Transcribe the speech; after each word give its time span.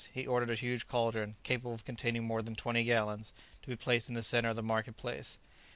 He 0.11 0.25
ordered 0.25 0.49
a 0.49 0.55
huge 0.55 0.87
caldron, 0.87 1.35
capable 1.43 1.75
of 1.75 1.85
containing 1.85 2.23
more 2.23 2.41
than 2.41 2.55
twenty 2.55 2.83
gallons, 2.83 3.33
to 3.61 3.69
be 3.69 3.75
placed 3.75 4.09
in 4.09 4.15
the 4.15 4.23
centre 4.23 4.49
of 4.49 4.55
the 4.55 4.63
market 4.63 4.97
place. 4.97 5.37